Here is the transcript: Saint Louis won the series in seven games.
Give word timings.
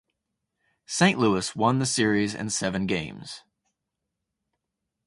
Saint 0.87 1.19
Louis 1.19 1.55
won 1.55 1.77
the 1.77 1.85
series 1.85 2.33
in 2.33 2.49
seven 2.49 2.87
games. 2.87 3.43